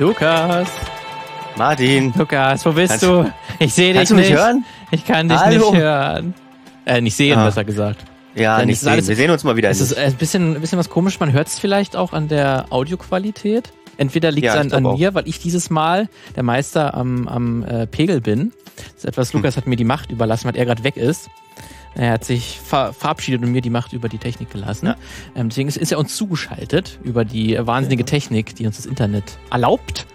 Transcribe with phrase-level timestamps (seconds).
[0.00, 0.66] Lukas.
[1.56, 2.12] Martin.
[2.16, 3.30] Lukas, wo bist Kannst- du?
[3.58, 4.30] Ich sehe dich Kannst du nicht.
[4.30, 4.64] mich hören?
[4.90, 5.72] Ich kann dich Hallo?
[5.72, 6.34] nicht hören.
[6.86, 7.44] Äh, nicht sehen, Ah.
[7.44, 8.02] besser gesagt.
[8.34, 8.88] Ja, Dann nicht sehen.
[8.88, 9.68] alles- Wir sehen uns mal wieder.
[9.68, 9.98] Es ist nicht.
[10.00, 11.20] ein bisschen, ein bisschen was komisch.
[11.20, 13.72] Man hört es vielleicht auch an der Audioqualität.
[13.98, 17.62] Entweder liegt es Ja, an, an mir, weil ich dieses Mal der Meister am, am
[17.64, 18.52] äh, Pegel bin.
[18.76, 19.40] Das ist etwas, Hm.
[19.40, 21.28] Lukas hat mir die Macht überlassen, weil er gerade weg ist.
[21.94, 24.86] Er hat sich ver verabschiedet und mir die Macht über die Technik gelassen.
[24.86, 24.96] Ja.
[25.34, 29.38] Ähm, deswegen ist, ist er uns zugeschaltet über die wahnsinnige Technik, die uns das Internet
[29.50, 30.06] erlaubt.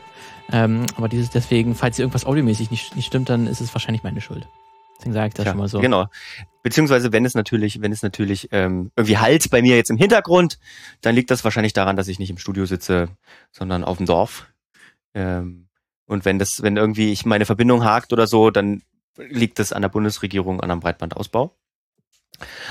[0.52, 4.04] Ähm, aber dieses deswegen, falls hier irgendwas audiomäßig nicht, nicht stimmt, dann ist es wahrscheinlich
[4.04, 4.48] meine Schuld.
[4.98, 5.80] Deswegen sage ich das Tja, schon mal so.
[5.80, 6.06] Genau.
[6.64, 10.60] Beziehungsweise, wenn es natürlich, wenn es natürlich ähm, irgendwie halt bei mir jetzt im Hintergrund,
[11.02, 13.10] dann liegt das wahrscheinlich daran, dass ich nicht im Studio sitze,
[13.52, 14.48] sondern auf dem Dorf.
[15.14, 15.68] Ähm,
[16.06, 18.84] und wenn das, wenn irgendwie ich meine Verbindung hakt oder so, dann
[19.18, 21.56] liegt das an der Bundesregierung, an einem Breitbandausbau.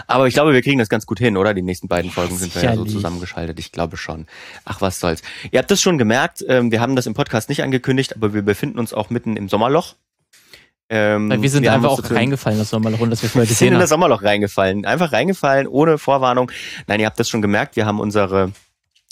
[0.07, 1.55] Aber ich glaube, wir kriegen das ganz gut hin, oder?
[1.55, 2.93] Die nächsten beiden Folgen sind wir ja so Sicherlich.
[2.93, 3.59] zusammengeschaltet.
[3.59, 4.27] Ich glaube schon.
[4.65, 5.23] Ach, was soll's.
[5.51, 8.43] Ihr habt das schon gemerkt, ähm, wir haben das im Podcast nicht angekündigt, aber wir
[8.43, 9.95] befinden uns auch mitten im Sommerloch.
[10.91, 13.55] Ähm, Weil wir sind haben einfach auch reingefallen, das Sommerloch, und das wir vorher wir
[13.55, 14.01] sind gesehen in das haben.
[14.01, 14.85] Sommerloch reingefallen.
[14.85, 16.51] Einfach reingefallen, ohne Vorwarnung.
[16.87, 17.77] Nein, ihr habt das schon gemerkt.
[17.77, 18.53] Wir haben unsere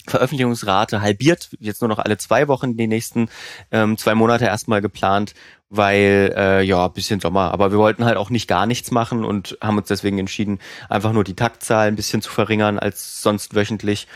[0.07, 1.49] Veröffentlichungsrate halbiert.
[1.59, 3.29] Jetzt nur noch alle zwei Wochen, die nächsten
[3.71, 5.33] ähm, zwei Monate erstmal geplant,
[5.69, 7.51] weil, äh, ja, bisschen Sommer.
[7.51, 10.59] Aber wir wollten halt auch nicht gar nichts machen und haben uns deswegen entschieden,
[10.89, 14.07] einfach nur die Taktzahl ein bisschen zu verringern als sonst wöchentlich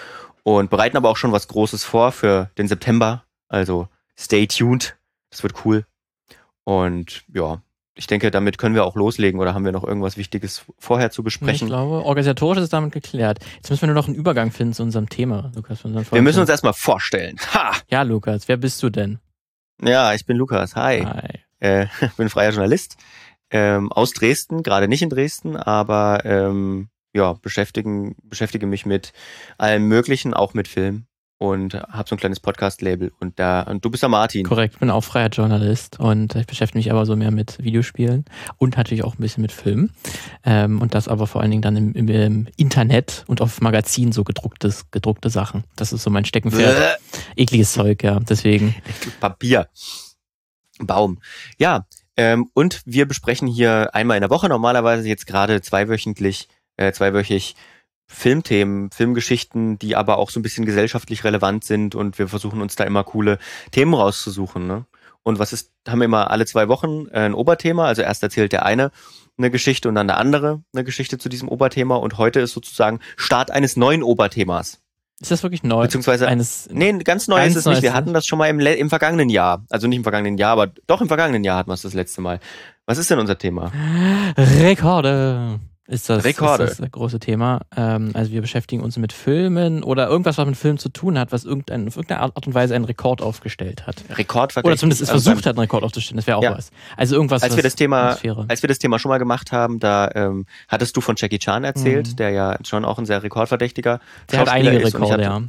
[0.44, 3.26] und bereiten aber auch schon was Großes vor für den September.
[3.48, 4.98] Also stay tuned.
[5.30, 5.86] Das wird cool.
[6.64, 7.62] Und ja,
[7.98, 11.22] ich denke, damit können wir auch loslegen oder haben wir noch irgendwas Wichtiges vorher zu
[11.22, 11.68] Ich besprechen?
[11.68, 13.40] glaube, organisatorisch ist es damit geklärt.
[13.56, 15.82] Jetzt müssen wir nur noch einen Übergang finden zu unserem Thema, Lukas.
[15.82, 17.38] für unseren Wir müssen uns erstmal vorstellen.
[17.54, 17.74] Ha!
[17.90, 19.20] Ja, Lukas, wer bist du denn?
[19.82, 20.76] Ja, ich bin Lukas.
[20.76, 21.02] Hi.
[21.04, 21.40] Hi.
[21.60, 22.98] Äh, ich bin freier Journalist
[23.50, 29.12] ähm, aus Dresden, gerade nicht in Dresden, aber ähm, ja, beschäftigen, beschäftige mich mit
[29.58, 31.07] allem Möglichen, auch mit Film
[31.38, 34.46] und habe so ein kleines Podcast-Label und da und du bist der Martin.
[34.46, 38.26] Korrekt, ich bin auch freier Journalist und ich beschäftige mich aber so mehr mit Videospielen
[38.58, 39.94] und natürlich auch ein bisschen mit Filmen.
[40.44, 44.12] Ähm, und das aber vor allen Dingen dann im, im, im Internet und auf Magazinen
[44.12, 45.64] so gedrucktes, gedruckte Sachen.
[45.76, 47.00] Das ist so mein Steckenpferd.
[47.36, 48.20] Bäh, Ekliges Zeug, ja.
[48.20, 48.76] Deswegen.
[49.20, 49.68] Papier.
[50.80, 51.20] Baum.
[51.58, 51.86] Ja,
[52.18, 56.48] ähm, und wir besprechen hier einmal in der Woche, normalerweise jetzt gerade zweiwöchentlich,
[56.78, 57.56] äh, zweiwöchig
[58.08, 62.76] Filmthemen, Filmgeschichten, die aber auch so ein bisschen gesellschaftlich relevant sind und wir versuchen uns
[62.76, 63.38] da immer coole
[63.72, 64.66] Themen rauszusuchen.
[64.66, 64.86] Ne?
[65.24, 68.54] Und was ist, haben wir immer alle zwei Wochen äh, ein Oberthema, also erst erzählt
[68.54, 68.92] der eine
[69.38, 73.00] eine Geschichte und dann der andere eine Geschichte zu diesem Oberthema und heute ist sozusagen
[73.16, 74.80] Start eines neuen Oberthemas.
[75.20, 75.84] Ist das wirklich neu?
[75.84, 77.82] Beziehungsweise Eines, Nee, ganz neu ist es nicht.
[77.82, 79.66] Wir hatten das schon mal im, im vergangenen Jahr.
[79.70, 82.22] Also nicht im vergangenen Jahr, aber doch im vergangenen Jahr hatten wir es das letzte
[82.22, 82.40] Mal.
[82.86, 83.72] Was ist denn unser Thema?
[84.38, 86.66] Rekorde ist das, Rekorde.
[86.66, 87.62] ist das große Thema.
[87.76, 91.32] Ähm, also wir beschäftigen uns mit Filmen oder irgendwas, was mit Filmen zu tun hat,
[91.32, 94.04] was irgendein, auf irgendeine Art und Weise einen Rekord aufgestellt hat.
[94.18, 96.18] Rekord Oder zumindest es also versucht hat, einen Rekord aufzustellen.
[96.18, 96.58] Das wäre auch Ja.
[96.58, 96.72] was.
[96.98, 100.10] Also irgendwas, Als wir das Thema, als wir das Thema schon mal gemacht haben, da
[100.14, 102.16] ähm, hattest du von Jackie Chan erzählt, Mhm.
[102.18, 104.00] der ja schon auch ein sehr rekordverdächtiger
[104.32, 104.94] Der hat einige ist.
[104.96, 105.48] Und ich Rekorde, hab, ja.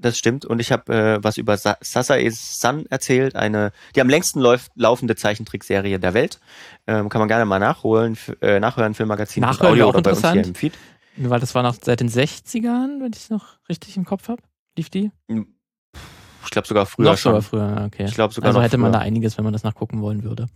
[0.00, 0.46] Das stimmt.
[0.46, 4.72] Und ich habe äh, was über Sa Sasae Sun erzählt, eine die am längsten läuft,
[4.74, 6.40] laufende Zeichentrickserie der Welt.
[6.86, 10.20] Ähm, kann man gerne mal nachholen, äh, nachhören, Filmmagazin Nachhören wäre auch oder bei uns
[10.20, 10.46] hier interessant.
[10.46, 10.72] im Feed.
[11.16, 14.42] Weil das war noch seit den 60ern, wenn ich es noch richtig im Kopf habe.
[14.76, 15.10] Lief die?
[15.28, 17.32] Ich glaube sogar früher noch schon.
[17.32, 18.06] sogar früher, okay.
[18.06, 19.00] Ich glaube sogar also noch hätte man früher.
[19.00, 20.46] da einiges, wenn man das nachgucken wollen würde.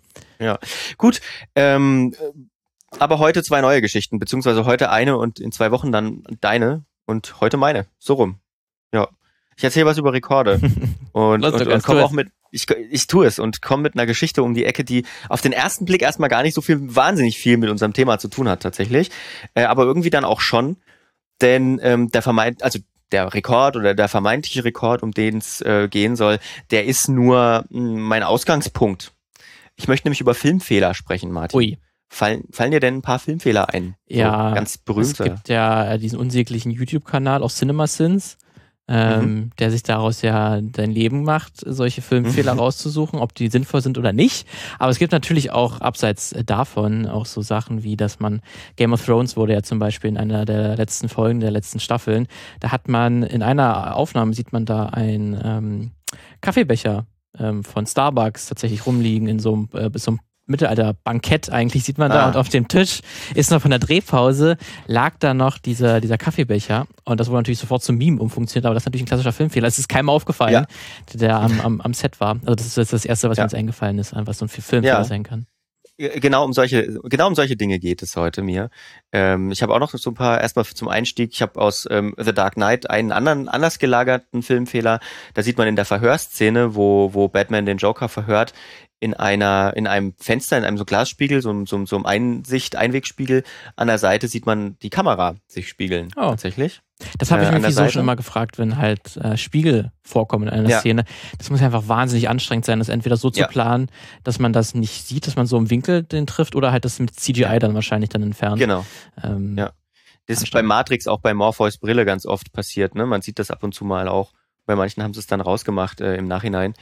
[0.96, 1.20] Gut,
[1.54, 2.14] ähm,
[2.98, 7.40] aber heute zwei neue Geschichten, beziehungsweise heute eine und in zwei Wochen dann deine und
[7.40, 7.86] heute meine.
[7.98, 8.38] So rum.
[8.92, 9.08] Ja.
[9.56, 10.60] Ich erzähle was über Rekorde
[11.12, 14.06] und, Lass und, und komme auch mit, ich, ich tue es und komme mit einer
[14.06, 17.38] Geschichte um die Ecke, die auf den ersten Blick erstmal gar nicht so viel, wahnsinnig
[17.38, 19.10] viel mit unserem Thema zu tun hat tatsächlich,
[19.54, 20.76] äh, aber irgendwie dann auch schon,
[21.40, 22.78] denn ähm, der vermeint, also
[23.12, 26.38] der Rekord oder der vermeintliche Rekord, um den es äh, gehen soll,
[26.70, 29.12] der ist nur mh, mein Ausgangspunkt.
[29.76, 31.56] Ich möchte nämlich über Filmfehler sprechen, Martin.
[31.58, 31.78] Ui.
[32.08, 33.96] Fallen, fallen dir denn ein paar Filmfehler ein?
[34.06, 35.24] Ja, So ganz Es berühmte.
[35.24, 38.38] gibt ja äh, diesen unsäglichen YouTube-Kanal auf CinemaSins,
[38.86, 39.50] ähm, Mhm.
[39.58, 42.60] der sich daraus ja dein Leben macht, solche Filmfehler Mhm.
[42.60, 44.46] rauszusuchen, ob die sinnvoll sind oder nicht.
[44.78, 48.42] Aber es gibt natürlich auch abseits äh, davon auch so Sachen wie, dass man
[48.76, 52.26] Game of Thrones wurde ja zum Beispiel in einer der letzten Folgen der letzten Staffeln,
[52.60, 55.90] da hat man in einer Aufnahme sieht man da ein ähm,
[56.42, 57.06] Kaffeebecher
[57.38, 62.10] ähm, von Starbucks tatsächlich rumliegen in so einem, äh, so einem Mittelalter-Bankett eigentlich sieht man
[62.10, 62.28] da Ah.
[62.28, 63.00] und auf dem Tisch
[63.34, 64.56] ist noch von der Drehpause
[64.86, 68.74] lag da noch dieser, dieser Kaffeebecher und das wurde natürlich sofort zum Meme umfunktioniert, aber
[68.74, 69.66] das ist natürlich ein klassischer Filmfehler.
[69.68, 70.66] Es ist keinem aufgefallen, Ja.
[71.14, 72.36] der am, am, am Set war.
[72.42, 73.44] Also das ist jetzt das Erste, was Ja.
[73.44, 75.04] mir jetzt eingefallen ist, was so ein Filmfehler Ja.
[75.04, 75.46] sein kann.
[75.96, 78.68] Genau um solche, genau um solche Dinge geht es heute mir.
[79.12, 82.16] Ähm, ich habe auch noch so ein paar, erstmal zum Einstieg, ich habe aus ähm,
[82.18, 84.98] The Dark Knight einen anderen, anders gelagerten Filmfehler.
[85.34, 88.54] Da sieht man in der Verhörszene, wo, wo Batman den Joker verhört,
[89.04, 93.42] in einer, in einem Fenster, in einem so Glasspiegel, so, so, so einem Einsicht, Einwegspiegel,
[93.76, 96.08] an der Seite sieht man die Kamera sich spiegeln.
[96.16, 96.30] Oh.
[96.30, 96.80] Tatsächlich.
[97.18, 100.48] Das habe ich Äh, mich an so schon immer gefragt, wenn halt äh, Spiegel vorkommen
[100.48, 100.80] in einer Ja.
[100.80, 101.04] Szene.
[101.36, 103.46] Das muss ja einfach wahnsinnig anstrengend sein, das entweder so zu Ja.
[103.46, 103.88] planen,
[104.22, 106.98] dass man das nicht sieht, dass man so im Winkel den trifft, oder halt das
[106.98, 108.58] mit CGI dann wahrscheinlich dann entfernt.
[108.58, 108.86] Genau.
[109.22, 109.72] Ähm, Ja.
[110.26, 112.94] Das ist bei Matrix auch bei Morpheus Brille ganz oft passiert.
[112.94, 113.04] Ne?
[113.04, 114.32] Man sieht das ab und zu mal auch.
[114.64, 116.72] Bei manchen haben sie es dann rausgemacht äh, im Nachhinein.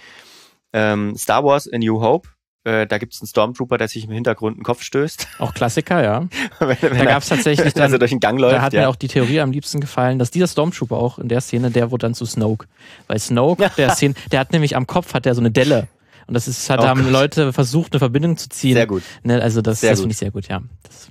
[0.73, 2.29] Ähm, Star Wars A New Hope.
[2.65, 5.27] Äh, da gibt es einen Stormtrooper, der sich im Hintergrund den Kopf stößt.
[5.39, 6.29] Auch Klassiker, ja.
[6.61, 8.55] wenn, wenn Da gab es tatsächlich dann, durch den Gang läuft.
[8.55, 8.83] da hat ja.
[8.83, 11.91] mir auch die Theorie am liebsten gefallen, dass dieser Stormtrooper auch in der Szene, der
[11.91, 12.67] wurde dann zu Snoke.
[13.09, 15.89] Weil Snoke, der Szene, der hat nämlich am Kopf hat der so eine Delle.
[16.27, 17.13] Und das ist, hat, Oh haben Gott.
[17.13, 18.75] Leute versucht, eine Verbindung zu ziehen.
[18.75, 19.03] Sehr gut.
[19.23, 20.61] Ne, also das, Sehr das finde ich sehr gut, ja.
[20.83, 21.09] Das,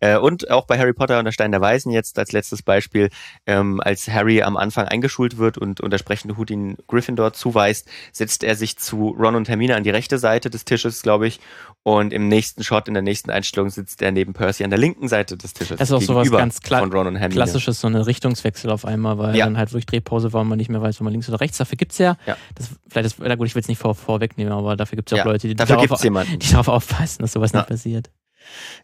[0.00, 3.08] Äh, und auch bei Harry Potter und der Stein der Weisen jetzt als letztes Beispiel,
[3.46, 7.88] ähm, als Harry am Anfang eingeschult wird und, und der sprechende Hut ihn Gryffindor zuweist,
[8.12, 11.40] setzt er sich zu Ron und Hermine an die rechte Seite des Tisches, glaube ich.
[11.84, 15.08] Und im nächsten Shot, in der nächsten Einstellung, sitzt er neben Percy an der linken
[15.08, 15.78] Seite des Tisches.
[15.78, 17.34] Das ist auch sowas ganz kla- von Ron und Hermine.
[17.34, 19.46] klassisches, so eine Richtungswechsel auf einmal, weil Ja.
[19.46, 21.58] dann halt wirklich Drehpause war und man nicht mehr weiß, wo man links oder rechts.
[21.58, 22.36] Dafür gibt's ja, Ja.
[22.54, 25.22] das, vielleicht ist, na gut, ich will es nicht vor, vorwegnehmen, aber dafür gibt's ja
[25.22, 28.10] auch Leute, die, darauf, gibt es die darauf aufpassen, dass sowas nicht passiert.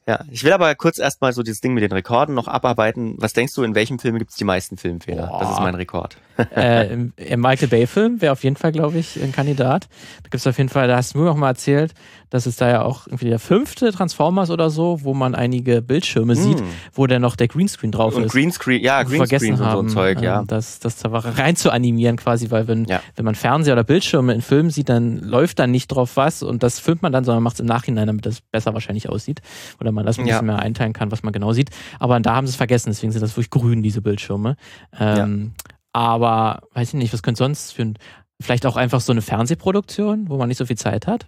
[0.07, 3.17] Ja, ich will aber kurz erstmal so dieses Ding mit den Rekorden noch abarbeiten.
[3.19, 5.27] Was denkst du, in welchem Film gibt es die meisten Filmfehler?
[5.27, 5.41] Boah.
[5.41, 6.17] Das ist mein Rekord.
[6.57, 9.89] Äh, im, Im Michael Bay-Film wäre auf jeden Fall, glaube ich, ein Kandidat.
[10.23, 11.95] Da gibt's auf jeden Fall, da hast du mir auch mal erzählt,
[12.31, 16.37] dass es da ja auch irgendwie der fünfte Transformers oder so, wo man einige Bildschirme
[16.37, 16.65] sieht, Mm.
[16.93, 18.33] wo dann noch der Greenscreen drauf Und ist.
[18.33, 20.41] Greenscreen, ja, Greenscreen und so ein Zeug, ja.
[20.41, 23.01] ähm, Das, das da rein zu animieren quasi, weil wenn, Ja.
[23.17, 26.63] wenn man Fernseher oder Bildschirme in Filmen sieht, dann läuft da nicht drauf was und
[26.63, 29.41] das filmt man dann, sondern macht es im Nachhinein, damit das besser wahrscheinlich aussieht.
[29.81, 30.35] Oder man das ein Ja.
[30.35, 31.71] bisschen mehr einteilen kann, was man genau sieht.
[31.99, 34.57] Aber da haben sie es vergessen, deswegen sind das wirklich grün, diese Bildschirme.
[35.01, 35.53] Ähm,
[35.99, 37.99] Aber weiß ich nicht, was könnte sonst für ein,
[38.41, 41.27] vielleicht auch einfach so eine Fernsehproduktion, wo man nicht so viel Zeit hat?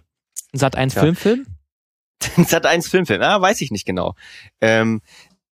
[0.53, 1.01] Ein Sat 1 Ja.
[1.01, 1.45] Filmfilm?
[2.47, 4.15] Sat 1 Filmfilm, ah, weiß ich nicht genau.
[4.61, 5.01] Ähm,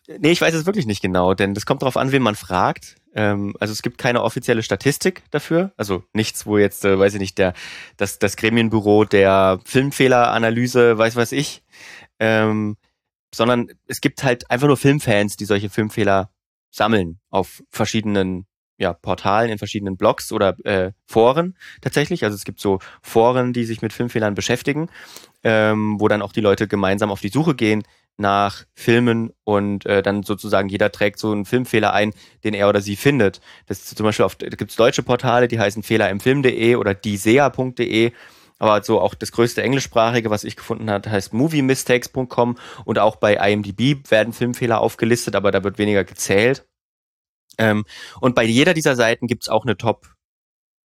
[0.08, 2.96] nee, ich weiß es wirklich nicht genau, denn das kommt darauf an, wen man fragt.
[3.14, 7.20] Ähm, also es gibt keine offizielle Statistik dafür, also nichts, wo jetzt, äh, weiß ich
[7.20, 7.54] nicht, der
[7.98, 11.62] das, das Gremienbüro der Filmfehleranalyse, weiß was ich,
[12.20, 12.78] ähm,
[13.36, 16.30] sondern es gibt halt einfach nur Filmfans, die solche Filmfehler
[16.72, 18.46] sammeln auf verschiedenen
[18.80, 22.24] ja, Portalen, in verschiedenen Blogs oder äh, Foren tatsächlich.
[22.24, 24.90] Also es gibt so Foren, die sich mit Filmfehlern beschäftigen
[25.44, 27.84] ähm, wo dann auch die Leute gemeinsam auf die Suche gehen
[28.18, 32.82] nach Filmen und äh, dann sozusagen jeder trägt so einen Filmfehler ein, den er oder
[32.82, 33.40] sie findet.
[33.68, 38.12] Das ist zum Beispiel auf, da gibt's deutsche Portale, die heißen fehlerimfilm.de oder diesea.de.
[38.62, 43.36] Aber so auch das größte englischsprachige, was ich gefunden habe, heißt moviemistakes.com und auch bei
[43.36, 46.66] IMDb werden Filmfehler aufgelistet, aber da wird weniger gezählt.
[47.60, 47.86] Ähm,
[48.20, 50.08] und bei jeder dieser Seiten gibt's auch eine Top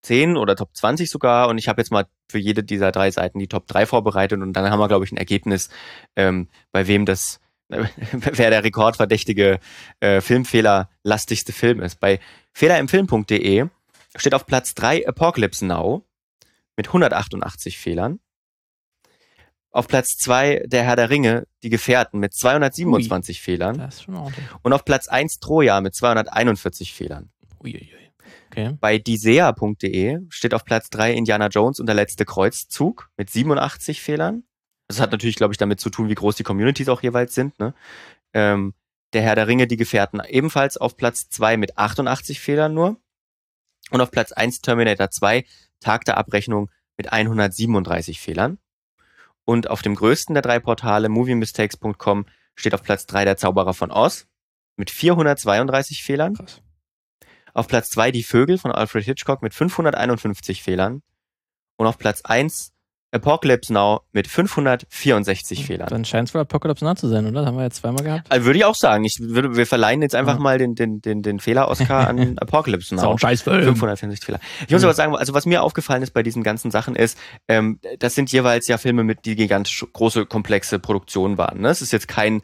[0.03, 1.49] 10 oder Top 20 sogar.
[1.49, 4.53] Und ich habe jetzt mal für jede dieser drei Seiten die Top 3 vorbereitet und
[4.53, 5.71] dann haben wir, glaube ich, ein Ergebnis,
[6.17, 9.61] ähm, bei wem das, wer der rekordverdächtige
[10.01, 12.01] äh, Filmfehler-lastigste Film ist.
[12.01, 12.21] Bei
[12.53, 13.67] fehlerimfilm.de
[14.17, 16.05] steht auf Platz 3 Apocalypse Now
[16.77, 18.21] mit 188 Fehlern.
[19.75, 23.77] Auf Platz 2 der Herr der Ringe, die Gefährten mit 227 Fehlern.
[23.77, 24.47] Das ist schon ordentlich.
[24.63, 27.33] Und auf Platz 1 Troja mit 241 Fehlern.
[27.59, 28.13] Uiuiui.
[28.53, 28.77] Okay.
[28.81, 34.45] Bei disea.de steht auf Platz 3 Indiana Jones und der letzte Kreuzzug mit 87 Fehlern.
[34.87, 37.59] Das hat natürlich, glaube ich, damit zu tun, wie groß die Communities auch jeweils sind.
[37.59, 37.75] Ne?
[38.33, 38.75] Ähm,
[39.13, 42.97] der Herr der Ringe, die Gefährten ebenfalls auf Platz 2 mit 88 Fehlern nur.
[43.91, 45.45] Und auf Platz 1 Terminator 2,
[45.81, 48.59] Tag der Abrechnung mit 137 Fehlern.
[49.45, 53.91] Und auf dem größten der drei Portale, moviemistakes.com, steht auf Platz 3 der Zauberer von
[53.91, 54.27] Oz
[54.77, 56.35] mit 432 Fehlern.
[56.35, 56.63] Krass.
[57.53, 61.03] Auf Platz 2 Die Vögel von Alfred Hitchcock mit 551 Fehlern.
[61.77, 62.74] Und auf Platz 1
[63.15, 65.89] Apocalypse Now mit 564 Fehlern.
[65.89, 67.41] Dann scheint es wohl Apocalypse Now zu sein, oder?
[67.41, 68.31] Das haben wir jetzt zweimal gehabt.
[68.31, 70.41] Also würde ich auch sagen, ich würde, wir verleihen jetzt einfach Ja.
[70.41, 73.13] mal den, den, den, den Fehler-Oscar an Apocalypse Ist Now.
[73.13, 73.63] ein scheiß Film.
[73.63, 74.41] 564 Fehler.
[74.67, 74.87] Ich muss Mhm.
[74.87, 77.17] aber sagen, also was mir aufgefallen ist bei diesen ganzen Sachen ist,
[77.49, 81.61] ähm, das sind jeweils ja Filme mit, die gigantisch große, komplexe Produktionen waren.
[81.61, 81.69] Ne?
[81.69, 82.37] Es ist jetzt kein,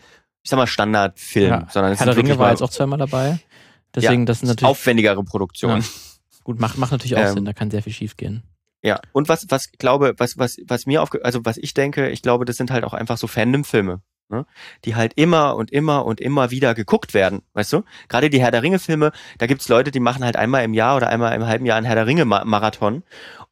[0.43, 1.67] ich sag mal, Standardfilm, Ja.
[1.71, 3.39] sondern es Herr der sind Ringe wirklich war jetzt auch zweimal dabei.
[3.95, 5.85] Deswegen, das sind natürlich aufwendigere Produktionen.
[6.45, 8.45] gut, macht, macht natürlich auch Ähm, Sinn, da kann sehr viel schief gehen.
[8.83, 12.23] Ja, und was, was glaube, was, was, was mir aufge, also was ich denke, ich
[12.23, 14.47] glaube, das sind halt auch einfach so Fandom-Filme, ne?
[14.87, 17.83] die halt immer und immer und immer wieder geguckt werden, weißt du?
[18.09, 21.11] Gerade die Herr der Ringe-Filme, da gibt's Leute, die machen halt einmal im Jahr oder
[21.11, 23.03] einmal im halben Jahr einen Herr der Ringe-Marathon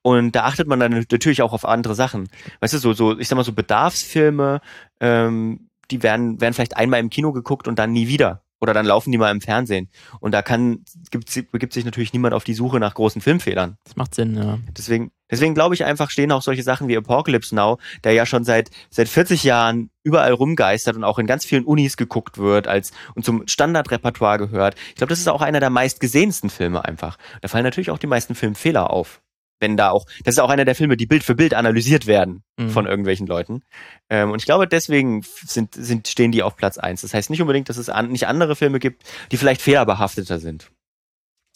[0.02, 2.28] Und da achtet man dann natürlich auch auf andere Sachen.
[2.60, 4.60] Weißt du, so, so, ich sag mal so Bedarfsfilme,
[5.00, 8.42] ähm, die werden, werden vielleicht einmal im Kino geguckt und dann nie wieder.
[8.60, 9.88] Oder dann laufen die mal im Fernsehen.
[10.20, 13.76] Und da kann, gibt, begibt sich natürlich niemand auf die Suche nach großen Filmfehlern.
[13.84, 14.58] Das macht Sinn, ja.
[14.76, 18.44] Deswegen, deswegen glaube ich einfach, stehen auch solche Sachen wie Apocalypse Now, der ja schon
[18.44, 22.92] seit, seit 40 Jahren überall rumgeistert und auch in ganz vielen Unis geguckt wird als,
[23.14, 24.74] und zum Standardrepertoire gehört.
[24.88, 27.16] Ich glaube, das ist auch einer der meistgesehensten Filme einfach.
[27.42, 29.20] Da fallen natürlich auch die meisten Filmfehler auf
[29.60, 32.42] wenn da auch, das ist auch einer der Filme, die Bild für Bild analysiert werden
[32.56, 32.70] mhm.
[32.70, 33.62] von irgendwelchen Leuten.
[34.08, 37.02] Ähm, und ich glaube, deswegen sind, sind, stehen die auf Platz eins.
[37.02, 40.70] Das heißt nicht unbedingt, dass es an, nicht andere Filme gibt, die vielleicht fehlerbehafteter sind.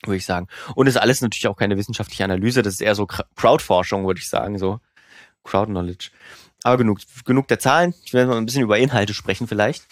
[0.04, 0.48] Würde ich sagen.
[0.74, 4.20] Und es ist alles natürlich auch keine wissenschaftliche Analyse, das ist eher so Crowdforschung, würde
[4.20, 4.80] ich sagen, so.
[5.44, 6.10] Crowd Knowledge.
[6.64, 7.94] Aber genug, genug der Zahlen.
[8.04, 9.86] Ich werde mal ein bisschen über Inhalte sprechen vielleicht.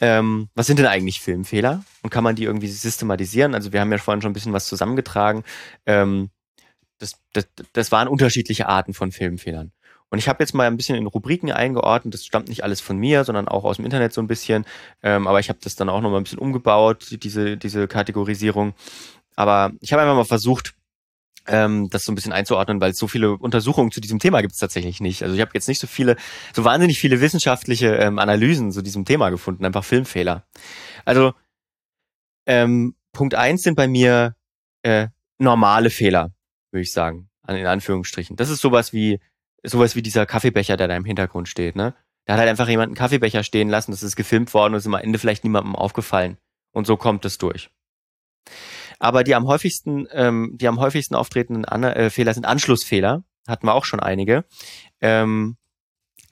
[0.00, 1.84] Ähm, was sind denn eigentlich Filmfehler?
[2.02, 3.54] Und kann man die irgendwie systematisieren?
[3.54, 5.44] Also wir haben ja vorhin schon ein bisschen was zusammengetragen.
[5.86, 6.30] Ähm,
[7.00, 9.72] das, das, das waren unterschiedliche Arten von Filmfehlern.
[10.10, 12.14] Und ich habe jetzt mal ein bisschen in Rubriken eingeordnet.
[12.14, 14.64] Das stammt nicht alles von mir, sondern auch aus dem Internet so ein bisschen.
[15.02, 18.74] Ähm, aber ich habe das dann auch noch mal ein bisschen umgebaut, diese, diese Kategorisierung.
[19.36, 20.74] Aber ich habe einfach mal versucht,
[21.46, 24.58] ähm, das so ein bisschen einzuordnen, weil so viele Untersuchungen zu diesem Thema gibt es
[24.58, 25.22] tatsächlich nicht.
[25.22, 26.16] Also ich habe jetzt nicht so viele,
[26.54, 30.44] so wahnsinnig viele wissenschaftliche ähm, Analysen zu diesem Thema gefunden, einfach Filmfehler.
[31.04, 31.32] Also
[32.46, 34.34] ähm, Punkt eins sind bei mir
[34.82, 36.32] äh, normale Fehler
[36.72, 38.36] würde ich sagen, in Anführungsstrichen.
[38.36, 39.20] Das ist sowas wie,
[39.62, 41.94] sowas wie dieser Kaffeebecher, der da im Hintergrund steht, ne?
[42.26, 44.86] Da hat halt einfach jemand einen Kaffeebecher stehen lassen, das ist gefilmt worden und ist
[44.86, 46.36] am Ende vielleicht niemandem aufgefallen.
[46.72, 47.70] Und so kommt es durch.
[48.98, 53.24] Aber die am häufigsten, ähm, die am häufigsten auftretenden An äh, Fehler sind Anschlussfehler.
[53.48, 54.44] Hatten wir auch schon einige.
[55.00, 55.56] Ähm,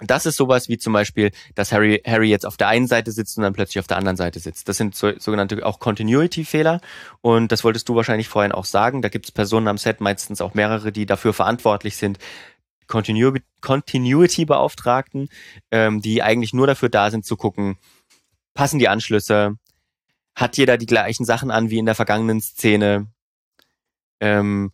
[0.01, 3.37] das ist sowas wie zum Beispiel, dass Harry, Harry jetzt auf der einen Seite sitzt
[3.37, 4.69] und dann plötzlich auf der anderen Seite sitzt.
[4.69, 6.81] Das sind so, sogenannte auch Continuity-Fehler.
[7.21, 9.03] Und das wolltest du wahrscheinlich vorhin auch sagen.
[9.03, 12.19] Da gibt es Personen am Set, meistens auch mehrere, die dafür verantwortlich sind.
[12.87, 15.29] Continuity-Beauftragten,
[15.71, 17.77] ähm, die eigentlich nur dafür da sind zu gucken,
[18.55, 19.57] passen die Anschlüsse,
[20.35, 23.07] hat jeder die gleichen Sachen an wie in der vergangenen Szene,
[24.21, 24.73] ähm,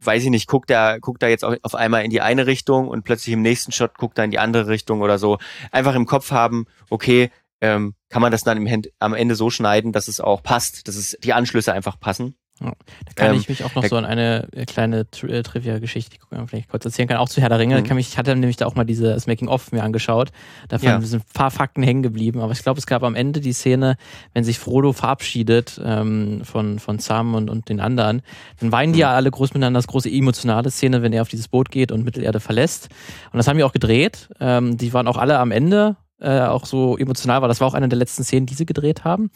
[0.00, 3.04] weiß ich nicht, guckt er, guckt er jetzt auf einmal in die eine Richtung und
[3.04, 5.38] plötzlich im nächsten Shot guckt er in die andere Richtung oder so.
[5.72, 9.92] Einfach im Kopf haben, okay, ähm, kann man das dann im, am Ende so schneiden,
[9.92, 12.36] dass es auch passt, dass es die Anschlüsse einfach passen.
[12.60, 12.72] Ja,
[13.06, 16.16] da kann ähm, ich mich auch noch so an eine äh, kleine Tri äh, Trivia-Geschichte,
[16.16, 17.78] die man vielleicht kurz erzählen kann, auch zu Herr der Ringe.
[17.78, 17.84] Mhm.
[17.84, 20.30] Kann mich, ich hatte nämlich da auch mal diese, das Making-of mir angeschaut.
[20.68, 21.00] Da ja.
[21.00, 23.96] sind ein paar Fakten hängen geblieben, aber ich glaube, es gab am Ende die Szene,
[24.34, 28.22] wenn sich Frodo verabschiedet ähm, von, von Sam und, und den anderen,
[28.60, 29.16] dann weinen die ja mhm.
[29.16, 32.40] alle groß miteinander, das große emotionale Szene, wenn er auf dieses Boot geht und Mittelerde
[32.40, 32.88] verlässt.
[33.32, 34.28] Und das haben wir auch gedreht.
[34.40, 37.74] Ähm, die waren auch alle am Ende äh, auch so emotional, weil das war auch
[37.74, 39.30] eine der letzten Szenen, die sie gedreht haben.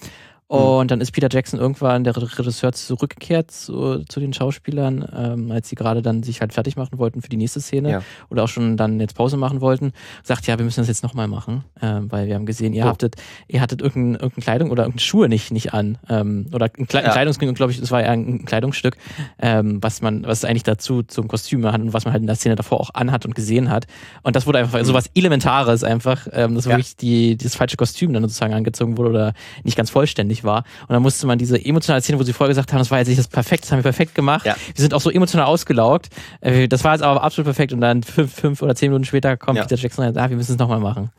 [0.52, 0.58] Mhm.
[0.58, 5.68] Und dann ist Peter Jackson irgendwann, der Regisseur, zurückgekehrt zu, zu den Schauspielern, ähm, als
[5.68, 8.02] sie gerade dann sich halt fertig machen wollten für die nächste Szene ja.
[8.28, 9.92] oder auch schon dann jetzt Pause machen wollten.
[10.22, 12.88] Sagt, ja, wir müssen das jetzt nochmal machen, ähm, weil wir haben gesehen, ihr oh.
[12.88, 13.16] habtet,
[13.48, 15.98] ihr hattet irgendeine, irgendeine Kleidung oder irgendeine Schuhe nicht, nicht an.
[16.08, 17.12] Ähm, oder ein, Kle ja.
[17.12, 18.96] Kleidungsstück, glaube ich, das war ja ein Kleidungsstück,
[19.38, 22.36] ähm, was man, was eigentlich dazu zum Kostüm hat und was man halt in der
[22.36, 23.86] Szene davor auch anhat und gesehen hat.
[24.22, 24.84] Und das wurde einfach mhm.
[24.84, 26.72] so was Elementares einfach, ähm, dass ja.
[26.72, 29.32] wirklich die, dieses falsche Kostüm dann sozusagen angezogen wurde oder
[29.64, 30.64] nicht ganz vollständig war.
[30.82, 33.08] Und dann musste man diese emotionale Szene, wo sie vorher gesagt haben, das war jetzt
[33.08, 34.46] nicht das perfekt, das haben wir perfekt gemacht.
[34.46, 34.56] Ja.
[34.74, 36.08] Wir sind auch so emotional ausgelaugt.
[36.40, 37.72] Äh, das war jetzt aber absolut perfekt.
[37.72, 39.64] Und dann fünf, fünf oder zehn Minuten später kommt ja.
[39.64, 41.10] Peter Jackson und sagt, ah, wir müssen es nochmal machen.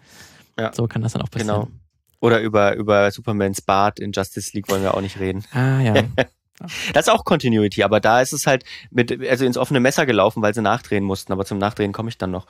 [0.60, 0.72] Ja.
[0.74, 1.56] So kann das dann auch passieren.
[1.56, 1.68] Genau.
[2.20, 5.44] Oder über, über Supermans Bart in Justice League wollen wir auch nicht reden.
[5.52, 5.94] Ah, ja.
[6.60, 10.44] Das ist auch Continuity, aber da ist es halt mit, also ins offene Messer gelaufen,
[10.44, 12.46] weil sie nachdrehen mussten, aber zum Nachdrehen komme ich dann noch.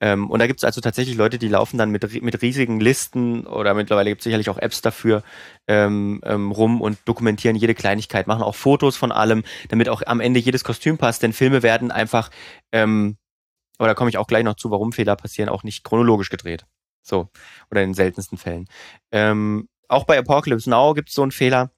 [0.00, 3.46] Ähm, und da gibt es also tatsächlich Leute, die laufen dann mit, mit riesigen Listen
[3.46, 5.24] oder mittlerweile gibt es sicherlich auch Apps dafür
[5.66, 10.20] ähm, ähm, rum und dokumentieren jede Kleinigkeit, machen auch Fotos von allem, damit auch am
[10.20, 12.30] Ende jedes Kostüm passt, denn Filme werden einfach,
[12.70, 13.18] ähm,
[13.78, 16.64] aber da komme ich auch gleich noch zu, warum Fehler passieren, auch nicht chronologisch gedreht.
[17.02, 17.28] So,
[17.70, 18.68] oder in den seltensten Fällen.
[19.10, 21.70] Ähm, auch bei Apocalypse Now gibt es so einen Fehler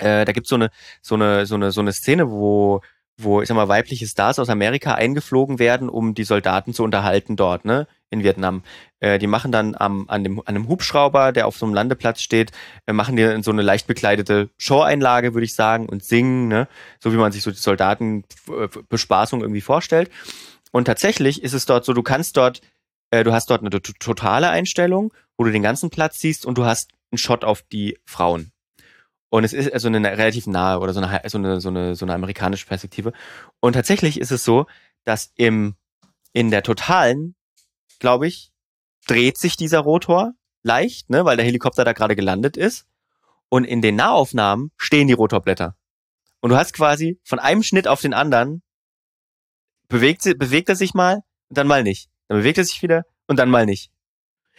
[0.00, 0.70] äh, da gibt's so eine,
[1.02, 2.80] so eine, so eine, so eine Szene, wo,
[3.22, 7.36] wo, ich sag mal, weibliche Stars aus Amerika eingeflogen werden, um die Soldaten zu unterhalten
[7.36, 8.62] dort, ne, in Vietnam.
[9.00, 12.20] Äh, die machen dann am, an, dem, an einem Hubschrauber, der auf so einem Landeplatz
[12.20, 12.52] steht,
[12.86, 17.12] äh, machen die so eine leicht bekleidete Show-Einlage, würde ich sagen, und singen, ne, so
[17.12, 20.10] wie man sich so die Soldatenbespaßung irgendwie vorstellt.
[20.72, 22.60] Und tatsächlich ist es dort so, du kannst dort,
[23.10, 26.92] du hast dort eine totale Einstellung, wo du den ganzen Platz siehst und du hast
[27.10, 28.52] einen Shot auf die Frauen.
[29.30, 32.04] Und es ist also eine relativ nahe oder so eine, so eine, so eine, so
[32.04, 33.12] eine amerikanische Perspektive.
[33.60, 34.66] Und tatsächlich ist es so,
[35.04, 35.76] dass im,
[36.32, 37.36] in der totalen,
[38.00, 38.52] glaube ich,
[39.06, 40.32] dreht sich dieser Rotor
[40.62, 42.86] leicht, ne, weil der Helikopter da gerade gelandet ist.
[43.48, 45.76] Und in den Nahaufnahmen stehen die Rotorblätter.
[46.40, 48.62] Und du hast quasi von einem Schnitt auf den anderen
[49.88, 52.08] bewegt, bewegt er sich mal dann mal nicht.
[52.28, 53.90] Dann bewegt er sich wieder und dann mal nicht.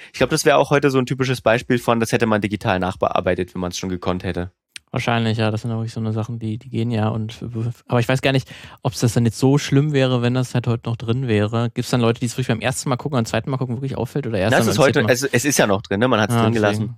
[0.07, 2.79] Ich glaube, das wäre auch heute so ein typisches Beispiel von, das hätte man digital
[2.79, 4.51] nachbearbeitet, wenn man es schon gekonnt hätte.
[4.91, 5.51] Wahrscheinlich, ja.
[5.51, 7.07] Das sind wirklich so eine Sachen, die, die gehen ja.
[7.07, 7.43] Und,
[7.87, 8.51] aber ich weiß gar nicht,
[8.83, 11.69] ob es das dann jetzt so schlimm wäre, wenn das halt heute noch drin wäre.
[11.73, 13.57] Gibt es dann Leute, die es wirklich beim ersten Mal gucken und beim zweiten Mal
[13.57, 14.27] gucken wirklich auffällt?
[14.27, 16.07] Oder erst das ist heute, also es ist ja noch drin, ne?
[16.09, 16.95] Man hat es ah, drin gelassen.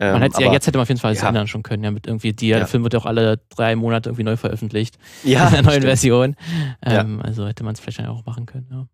[0.00, 1.28] Ähm, man hätte, ja, jetzt hätte man auf jeden Fall das ja.
[1.28, 2.58] ändern schon können, ja, mit irgendwie, die, ja.
[2.58, 4.98] der Film wird ja auch alle drei Monate irgendwie neu veröffentlicht.
[5.24, 5.46] Ja.
[5.48, 5.84] In der neuen stimmt.
[5.84, 6.36] Version.
[6.82, 7.24] Ähm, ja.
[7.24, 8.86] Also hätte man es vielleicht auch machen können, ja.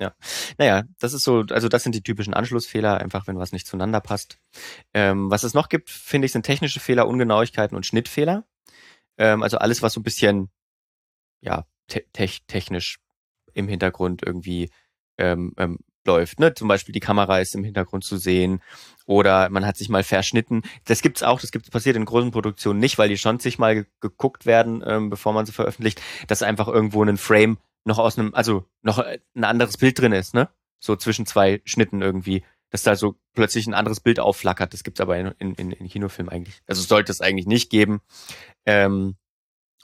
[0.00, 0.14] Ja,
[0.56, 4.00] naja, das ist so, also das sind die typischen Anschlussfehler, einfach wenn was nicht zueinander
[4.00, 4.38] passt.
[4.94, 8.44] Ähm, was es noch gibt, finde ich, sind technische Fehler, Ungenauigkeiten und Schnittfehler.
[9.18, 10.48] Ähm, also alles, was so ein bisschen,
[11.42, 12.98] ja, te technisch
[13.52, 14.70] im Hintergrund irgendwie
[15.18, 16.40] ähm, ähm, läuft.
[16.40, 16.54] Ne?
[16.54, 18.62] Zum Beispiel die Kamera ist im Hintergrund zu sehen
[19.06, 20.62] oder man hat sich mal verschnitten.
[20.86, 23.86] Das gibt's auch, das gibt's passiert in großen Produktionen nicht, weil die schon sich mal
[24.00, 28.34] geguckt werden, ähm, bevor man sie veröffentlicht, dass einfach irgendwo ein Frame noch aus einem,
[28.34, 30.48] also noch ein anderes Bild drin ist, ne?
[30.78, 34.72] So zwischen zwei Schnitten irgendwie, dass da so plötzlich ein anderes Bild aufflackert.
[34.72, 36.62] Das gibt's aber in, in, in Kinofilmen eigentlich.
[36.66, 38.00] Also sollte es eigentlich nicht geben.
[38.64, 39.16] Ähm,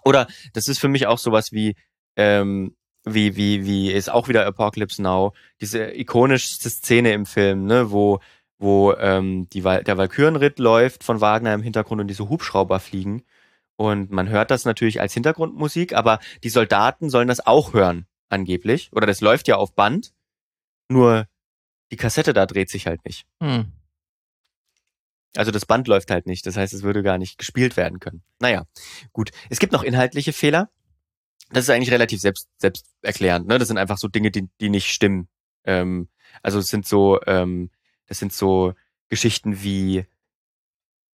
[0.04, 1.74] oder das ist für mich auch sowas wie,
[2.16, 7.90] ähm, wie, wie, wie ist auch wieder Apocalypse Now, diese ikonischste Szene im Film, ne,
[7.90, 8.20] wo,
[8.58, 13.24] wo ähm, die, der Valkyrenritt läuft von Wagner im Hintergrund und diese Hubschrauber fliegen.
[13.76, 18.90] Und man hört das natürlich als Hintergrundmusik, aber die Soldaten sollen das auch hören, angeblich.
[18.92, 20.12] Oder das läuft ja auf Band.
[20.88, 21.28] Nur
[21.90, 23.26] die Kassette da dreht sich halt nicht.
[23.42, 23.72] Hm.
[25.36, 26.46] Also das Band läuft halt nicht.
[26.46, 28.22] Das heißt, es würde gar nicht gespielt werden können.
[28.38, 28.66] Naja,
[29.12, 29.30] gut.
[29.50, 30.70] Es gibt noch inhaltliche Fehler.
[31.50, 33.46] Das ist eigentlich relativ selbst, selbsterklärend.
[33.46, 33.58] Ne?
[33.58, 35.28] Das sind einfach so Dinge, die, die nicht stimmen.
[35.64, 36.08] Ähm,
[36.42, 37.70] also es sind so, ähm,
[38.06, 38.72] das sind so
[39.08, 40.06] Geschichten wie,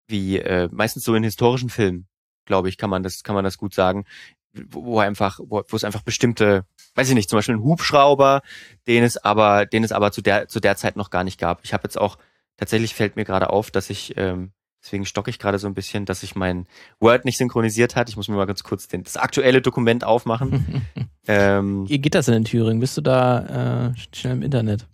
[0.06, 2.06] wie äh, meistens so in historischen Filmen
[2.44, 4.04] glaube ich, kann man das, kann man das gut sagen,
[4.52, 8.42] wo, wo einfach, wo, wo es einfach bestimmte, weiß ich nicht, zum Beispiel ein Hubschrauber,
[8.86, 11.60] den es aber, den es aber zu der, zu der Zeit noch gar nicht gab.
[11.64, 12.18] Ich habe jetzt auch,
[12.56, 16.04] tatsächlich fällt mir gerade auf, dass ich, ähm, deswegen stocke ich gerade so ein bisschen,
[16.04, 16.66] dass sich mein
[17.00, 18.08] Word nicht synchronisiert hat.
[18.08, 20.86] Ich muss mir mal ganz kurz den, das aktuelle Dokument aufmachen.
[21.26, 22.80] ähm, Wie geht das denn in Thüringen?
[22.80, 24.86] Bist du da äh, schnell im Internet?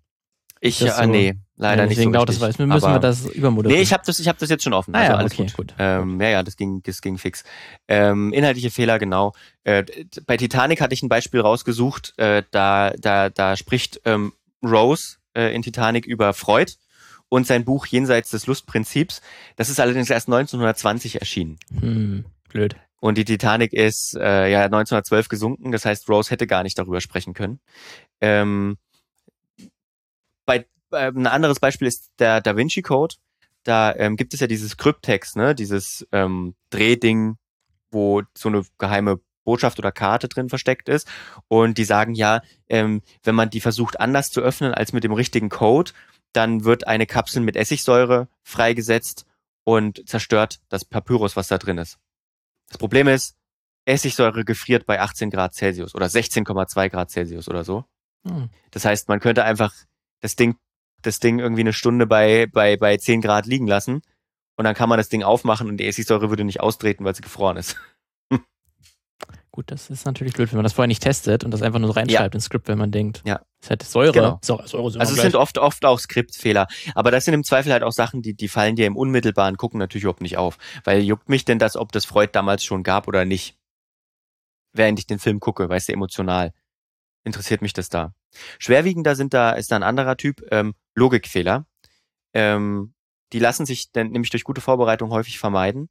[0.60, 2.40] Ich, ja, so, nee, leider ja, nicht so dauert das.
[2.58, 3.78] Wir müssen wir das übermoderieren.
[3.78, 4.94] Nee, ich habe das, ich hab das jetzt schon offen.
[4.94, 5.56] Ah, also ja, alles okay, gut.
[5.56, 5.74] gut.
[5.78, 7.44] Ähm, ja, ja, das ging, das ging fix.
[7.86, 9.34] Ähm, inhaltliche Fehler, genau.
[9.64, 9.84] Äh,
[10.26, 12.14] bei Titanic hatte ich ein Beispiel rausgesucht.
[12.16, 14.32] Äh, da, da, da spricht ähm,
[14.64, 16.72] Rose äh, in Titanic über Freud
[17.28, 19.20] und sein Buch Jenseits des Lustprinzips.
[19.56, 21.58] Das ist allerdings erst 1920 erschienen.
[21.80, 22.76] Hm, blöd.
[23.00, 25.72] Und die Titanic ist äh, ja 1912 gesunken.
[25.72, 27.60] Das heißt, Rose hätte gar nicht darüber sprechen können.
[28.20, 28.87] Ähm, äh,
[30.90, 33.16] ein anderes Beispiel ist der Da Vinci Code.
[33.64, 37.36] Da ähm, gibt es ja dieses Kryptext, ne, dieses ähm, Drehding,
[37.90, 41.08] wo so eine geheime Botschaft oder Karte drin versteckt ist.
[41.48, 45.12] Und die sagen ja, ähm, wenn man die versucht anders zu öffnen als mit dem
[45.12, 45.92] richtigen Code,
[46.32, 49.26] dann wird eine Kapsel mit Essigsäure freigesetzt
[49.64, 51.98] und zerstört das Papyrus, was da drin ist.
[52.68, 53.36] Das Problem ist,
[53.86, 57.84] Essigsäure gefriert bei 18 Grad Celsius oder 16,2 Grad Celsius oder so.
[58.26, 58.50] Hm.
[58.70, 59.72] Das heißt, man könnte einfach
[60.20, 60.56] das Ding,
[61.02, 64.02] das Ding irgendwie eine Stunde bei, bei, bei 10 Grad liegen lassen
[64.56, 67.22] und dann kann man das Ding aufmachen und die Essigsäure würde nicht austreten, weil sie
[67.22, 67.76] gefroren ist.
[69.52, 71.96] Gut, das ist natürlich blöd, wenn man das vorher nicht testet und das einfach nur
[71.96, 72.36] reinschreibt ja.
[72.36, 73.40] ins Skript, wenn man denkt, ja.
[73.62, 74.12] es hätte Säure.
[74.12, 74.38] Genau.
[74.42, 76.66] Säure, Säure, Säure also es sind oft, oft auch Skriptfehler.
[76.94, 79.78] Aber das sind im Zweifel halt auch Sachen, die, die fallen dir im unmittelbaren Gucken
[79.78, 80.58] natürlich überhaupt nicht auf.
[80.84, 83.56] Weil juckt mich denn das, ob das Freud damals schon gab oder nicht?
[84.72, 86.52] Während ich den Film gucke, weißt du, emotional.
[87.24, 88.14] Interessiert mich das da.
[88.58, 91.66] Schwerwiegender sind da, ist da ein anderer Typ, ähm, Logikfehler.
[92.34, 92.94] Ähm,
[93.32, 95.88] die lassen sich dann nämlich durch gute Vorbereitung häufig vermeiden.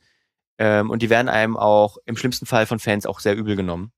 [0.58, 3.92] Ähm, und die werden einem auch im schlimmsten Fall von Fans auch sehr übel genommen.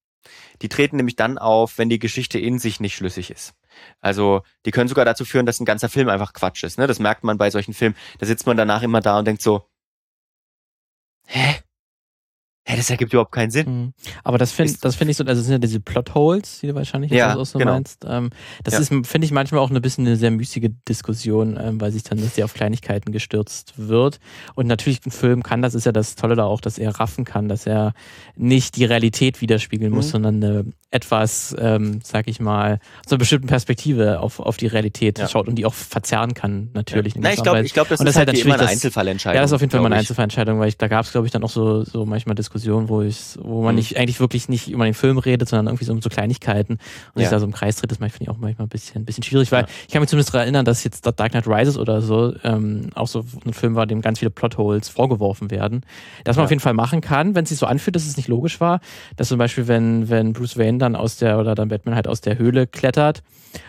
[0.61, 3.53] Die treten nämlich dann auf, wenn die Geschichte in sich nicht schlüssig ist.
[4.01, 6.77] Also die können sogar dazu führen, dass ein ganzer Film einfach Quatsch ist.
[6.77, 6.87] Ne?
[6.87, 7.95] Das merkt man bei solchen Filmen.
[8.19, 9.63] Da sitzt man danach immer da und denkt so,
[11.27, 11.61] hä?
[12.69, 13.65] Hä, das ergibt überhaupt keinen Sinn.
[13.67, 13.93] Mhm.
[14.23, 16.75] Aber das finde das finde ich so, also das sind ja diese Plotholes, die du
[16.75, 17.71] wahrscheinlich ja, auch so genau.
[17.71, 18.05] meinst.
[18.07, 18.29] Ähm,
[18.63, 18.81] das ja.
[18.81, 22.19] ist, finde ich, manchmal auch ein bisschen eine sehr müßige Diskussion, ähm, weil sich dann
[22.19, 24.19] sehr auf Kleinigkeiten gestürzt wird.
[24.53, 27.25] Und natürlich ein Film kann, das ist ja das Tolle da auch, dass er raffen
[27.25, 27.93] kann, dass er
[28.35, 29.97] nicht die Realität widerspiegeln mhm.
[29.97, 34.67] muss, sondern eine etwas, ähm, sag ich mal, so einer bestimmten Perspektive auf, auf die
[34.67, 35.27] Realität ja.
[35.27, 37.13] schaut und die auch verzerren kann, natürlich.
[37.13, 37.21] Ja.
[37.23, 39.35] Na, ich glaube, ich glaub, das und ist das halt, halt immer eine Einzelfallentscheidung.
[39.35, 41.27] Ja, das ist auf jeden Fall mal eine Einzelfallentscheidung, weil ich, da gab es, glaube
[41.27, 43.79] ich, dann auch so, so manchmal Diskussionen Diskussion, wo ich, wo man Mhm.
[43.79, 46.73] nicht eigentlich wirklich nicht über den Film redet, sondern irgendwie so um so Kleinigkeiten
[47.13, 47.27] und Ja.
[47.27, 49.23] sich da so im Kreis dreht, das finde ich auch manchmal ein bisschen, ein bisschen
[49.23, 49.67] schwierig, weil Ja.
[49.87, 53.07] ich kann mich zumindest daran erinnern, dass jetzt Dark Knight Rises oder so ähm, auch
[53.07, 55.81] so ein Film war, dem ganz viele Plotholes vorgeworfen werden.
[56.23, 56.45] Dass man Ja.
[56.45, 58.79] auf jeden Fall machen kann, wenn es sich so anfühlt, dass es nicht logisch war,
[59.15, 62.21] dass zum Beispiel, wenn, wenn Bruce Wayne dann aus der, oder dann Batman halt aus
[62.21, 63.23] der Höhle klettert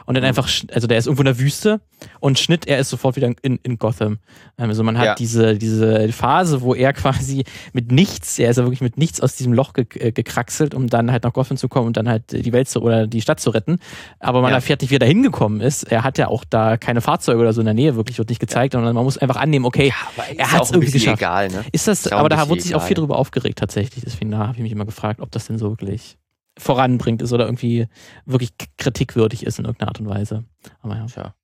[0.07, 0.29] und dann Mhm.
[0.29, 1.81] einfach, also der ist irgendwo in der Wüste
[2.21, 4.19] und Schnitt, er ist sofort wieder in, in Gotham.
[4.59, 8.65] Ähm, Also man hat diese, diese Phase, wo er quasi mit nichts, er ist ja
[8.65, 11.69] wirklich mit nichts aus diesem Loch ge äh, gekraxelt, um dann halt nach Gotham zu
[11.69, 13.79] kommen und dann halt die Welt zu, oder die Stadt zu retten.
[14.19, 14.57] Aber man Ja.
[14.57, 15.85] erfährt nicht, wie er da hingekommen ist.
[15.85, 18.41] Er hat ja auch da keine Fahrzeuge oder so in der Nähe wirklich, wird nicht
[18.41, 19.93] gezeigt, sondern man muss einfach annehmen, okay,
[20.37, 21.19] er hat es irgendwie geschafft.
[21.21, 21.65] egal, ne?
[21.73, 24.05] Ist das, Ist aber da wurde sich auch viel drüber aufgeregt tatsächlich.
[24.05, 26.17] Deswegen da habe ich mich immer gefragt, ob das denn so wirklich
[26.59, 27.87] voranbringt ist oder irgendwie
[28.27, 30.45] wirklich kritikwürdig ist in irgendeiner Art und Weise.
[30.83, 31.07] Aber ja.
[31.07, 31.35] Tja.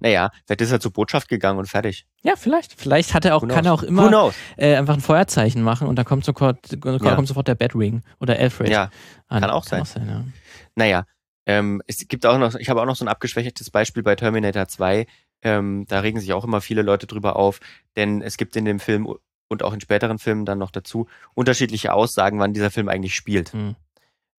[0.00, 2.06] Naja, vielleicht ist er zur Botschaft gegangen und fertig.
[2.22, 2.74] Ja, vielleicht.
[2.78, 6.04] Vielleicht hat er auch, kann er auch immer äh, einfach ein Feuerzeichen machen und dann
[6.04, 7.14] kommt sofort, Ja.
[7.14, 8.68] kommt sofort der Batwing oder Alfred.
[8.68, 8.90] Ja,
[9.28, 9.40] an.
[9.40, 9.84] kann auch sein.
[9.96, 10.24] ja.
[10.74, 11.04] naja.
[11.48, 14.66] Ähm, es gibt auch noch, ich habe auch noch so ein abgeschwächtes Beispiel bei Terminator
[14.66, 15.06] 2.
[15.42, 17.60] Ähm, da regen sich auch immer viele Leute drüber auf,
[17.94, 19.06] denn es gibt in dem Film
[19.48, 23.52] und auch in späteren Filmen dann noch dazu unterschiedliche Aussagen, wann dieser Film eigentlich spielt.
[23.52, 23.76] Hm.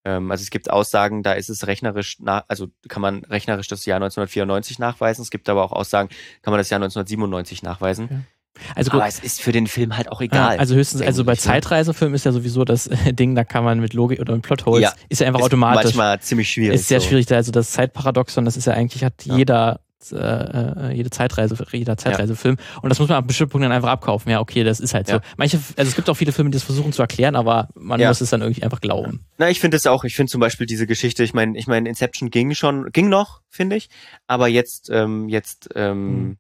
[0.05, 3.85] Ähm, also es gibt Aussagen, da ist es rechnerisch, nach, also kann man rechnerisch das
[3.85, 5.21] Jahr 1994 nachweisen.
[5.21, 6.09] Es gibt aber auch Aussagen,
[6.41, 8.25] kann man das Jahr 1997 nachweisen.
[8.73, 10.57] Also gut, Aber es ist für den Film halt auch egal.
[10.57, 11.37] also höchstens, also bei ne?
[11.37, 14.93] Zeitreisefilmen ist ja sowieso das Ding, da kann man mit Logik oder mit Plotholes, Ja,
[15.09, 15.83] ist ja einfach ist automatisch.
[15.83, 16.73] manchmal ziemlich schwierig.
[16.79, 17.07] ist sehr so.
[17.07, 19.35] schwierig, also das Zeitparadoxon, das ist ja eigentlich, hat Ja.
[19.37, 19.79] jeder,
[20.11, 22.57] äh, äh, jede Zeitreise, jeder Zeitreisefilm.
[22.81, 24.31] Und das muss man ab bestimmten Punkten dann einfach abkaufen.
[24.31, 25.15] Ja, okay, das ist halt Ja.
[25.15, 25.21] so.
[25.37, 28.09] Manche, also es gibt auch viele Filme, die das versuchen zu erklären, aber man Ja.
[28.09, 29.25] muss es dann irgendwie einfach glauben.
[29.37, 30.03] Na, ich finde es auch.
[30.03, 31.23] Ich finde zum Beispiel diese Geschichte.
[31.23, 33.89] Ich meine, ich meine, Inception ging schon, ging noch, finde ich.
[34.27, 36.37] Aber jetzt, ähm, jetzt ähm, Hm.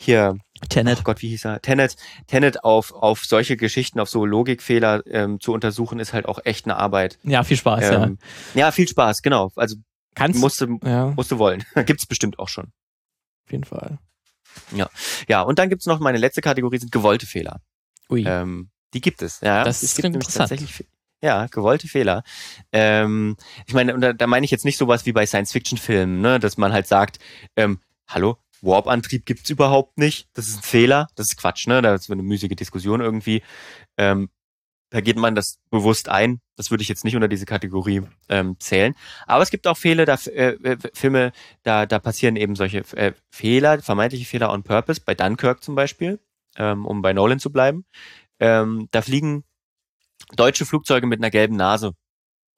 [0.00, 0.36] hier,
[0.68, 0.98] Tenet.
[1.00, 1.60] oh Gott, wie hieß er?
[1.62, 6.38] Tenet, Tenet auf auf solche Geschichten, auf so Logikfehler ähm, zu untersuchen, ist halt auch
[6.44, 7.18] echt eine Arbeit.
[7.22, 8.18] Ja, viel Spaß, ähm,
[8.54, 9.50] ja, viel Spaß, genau.
[9.56, 9.76] Also
[10.10, 10.14] ja.
[10.14, 11.64] Kannst musste Ja, auf musste wollen.
[11.86, 12.72] Gibt's bestimmt auch schon.
[13.50, 13.98] jeden Fall.
[15.28, 17.60] Ja, und dann gibt's noch meine letzte Kategorie sind gewollte Fehler.
[18.08, 18.24] Ui.
[18.26, 19.40] Ähm, die gibt es.
[19.40, 20.50] Ja, Das es nämlich interessant.
[20.50, 20.84] tatsächlich
[21.22, 22.24] Ja, gewollte Fehler.
[22.72, 26.40] Ähm, ich meine, und da, da meine ich jetzt nicht sowas wie bei Science-Fiction-Filmen, ne,
[26.40, 27.18] dass man halt sagt,
[27.56, 31.82] ähm, hallo, Warp-Antrieb gibt's überhaupt nicht, das ist ein Fehler, das ist Quatsch, ne?
[31.82, 33.42] Das ist eine müßige Diskussion irgendwie.
[33.96, 34.30] Ähm,
[34.90, 36.40] da geht man das bewusst ein.
[36.56, 38.94] Das würde ich jetzt nicht unter diese Kategorie ähm, zählen.
[39.26, 43.12] Aber es gibt auch Fehler, da äh, äh, Filme, da, da passieren eben solche äh,
[43.30, 46.20] Fehler, vermeintliche Fehler on purpose, bei Dunkirk zum Beispiel,
[46.56, 47.84] ähm, um bei Nolan zu bleiben.
[48.40, 49.44] Ähm, da fliegen
[50.34, 51.94] deutsche Flugzeuge mit einer gelben Nase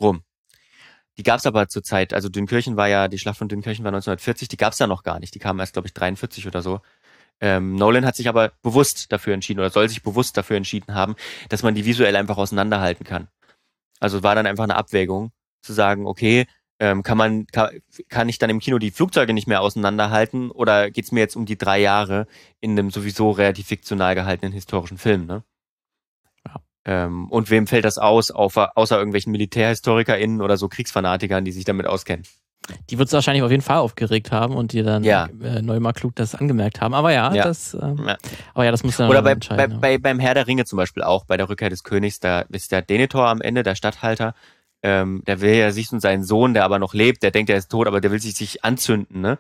[0.00, 0.22] rum.
[1.18, 4.48] Die gab's aber zur Zeit, also Dünkirchen war ja, die Schlacht von Dünkirchen war 1940,
[4.48, 5.34] die gab's da noch gar nicht.
[5.34, 6.80] Die kamen erst, glaube ich, 43 oder so.
[7.40, 11.16] Ähm, Nolan hat sich aber bewusst dafür entschieden oder soll sich bewusst dafür entschieden haben,
[11.48, 13.28] dass man die visuell einfach auseinanderhalten kann.
[14.00, 16.46] Also war dann einfach eine Abwägung zu sagen, okay,
[16.82, 20.90] ähm, kann man, kann, kann ich dann im Kino die Flugzeuge nicht mehr auseinanderhalten oder
[20.90, 22.26] geht's mir jetzt um die drei Jahre
[22.60, 25.44] in einem sowieso relativ fiktional gehaltenen historischen Film, ne?
[26.44, 26.56] Ja.
[26.84, 31.64] Ähm, und wem fällt das aus, außer, außer irgendwelchen MilitärhistorikerInnen oder so Kriegsfanatikern, die sich
[31.64, 32.26] damit auskennen?
[32.90, 35.28] Die wird es wahrscheinlich auf jeden Fall aufgeregt haben und die dann Ja.
[35.42, 36.94] äh, neu mal klug das angemerkt haben.
[36.94, 37.44] Aber ja, Ja.
[37.44, 38.16] das, ähm, Ja.
[38.54, 41.02] aber ja, das muss dann Oder bei, bei, bei, beim Herr der Ringe zum Beispiel
[41.02, 44.34] auch, bei der Rückkehr des Königs, da ist der Denethor am Ende, der Statthalter,
[44.82, 47.56] ähm, der will ja sich und seinen Sohn, der aber noch lebt, der denkt, er
[47.56, 49.38] ist tot, aber der will sich, sich anzünden, ne?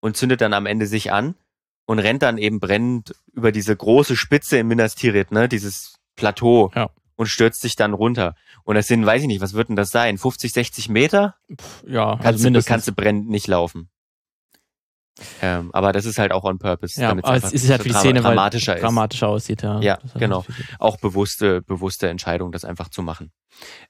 [0.00, 1.34] Und zündet dann am Ende sich an
[1.86, 5.48] und rennt dann eben brennend über diese große Spitze in Minas Tirith, ne?
[5.48, 6.70] Dieses Plateau.
[6.74, 6.88] Ja.
[7.20, 8.34] Und stürzt sich dann runter.
[8.64, 10.16] Und das sind, weiß ich nicht, was wird denn das sein?
[10.16, 11.34] 50, 60 Meter?
[11.54, 12.68] Pff, ja, Kannst, also du, mindestens.
[12.68, 13.90] kannst du brennend nicht laufen.
[15.42, 16.98] Ähm, aber das ist halt auch on purpose.
[16.98, 18.82] ja, aber es ist halt für die Szene, weil dramatischer ist.
[18.82, 19.78] dramatischer aussieht, ja.
[19.80, 20.46] Ja, genau.
[20.78, 23.32] auch bewusste, bewusste Entscheidung, das einfach zu machen.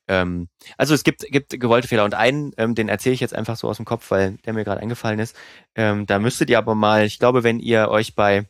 [0.09, 3.57] Ähm, also es gibt, gibt gewollte Fehler und einen, ähm, den erzähle ich jetzt einfach
[3.57, 5.37] so aus dem Kopf, weil der mir gerade eingefallen ist.
[5.77, 8.49] Ähm, da müsstet ihr aber mal, ich glaube, wenn ihr euch bei,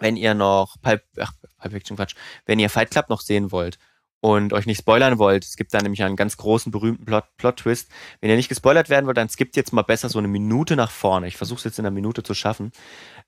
[0.00, 2.14] wenn ihr noch Pulp, ach, Pulp Fiction Quatsch,
[2.46, 3.78] wenn ihr Fight Club noch sehen wollt
[4.22, 7.90] und euch nicht spoilern wollt, es gibt da nämlich einen ganz großen, berühmten Plot, Plot-Twist.
[8.20, 10.90] Wenn ihr nicht gespoilert werden wollt, dann skippt jetzt mal besser so eine Minute nach
[10.90, 11.26] vorne.
[11.26, 12.72] Ich versuche es jetzt in einer Minute zu schaffen.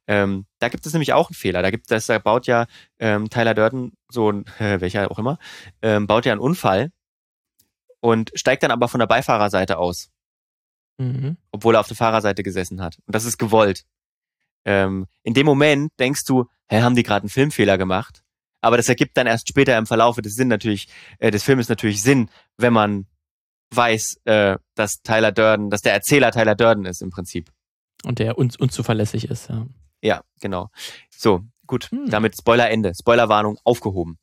[0.07, 1.63] Ähm, da gibt es nämlich auch einen Fehler.
[1.63, 2.67] Da gibt es, da baut ja
[2.99, 5.39] ähm, Tyler Durden, so ein, äh, welcher auch immer,
[5.81, 6.91] ähm, baut ja einen Unfall
[8.01, 10.11] und steigt dann aber von der Beifahrerseite aus,
[10.99, 11.37] Mhm.
[11.53, 12.99] obwohl er auf der Fahrerseite gesessen hat.
[13.07, 13.85] Und das ist gewollt.
[14.65, 18.23] Ähm, in dem Moment denkst du, hä, haben die gerade einen Filmfehler gemacht?
[18.61, 22.03] Aber das ergibt dann erst später im Verlaufe des Sinn natürlich, äh, des Filmes natürlich
[22.03, 23.07] Sinn, wenn man
[23.75, 27.51] weiß, äh, dass Tyler Durden, dass der Erzähler Tyler Durden ist im Prinzip.
[28.05, 29.67] Und der un unzuverlässig ist, ja.
[30.01, 30.71] Ja, genau.
[31.11, 31.91] So, gut.
[31.91, 32.09] Hm.
[32.11, 32.93] Damit Spoiler Ende.
[32.95, 34.19] Spoilerwarnung aufgehoben.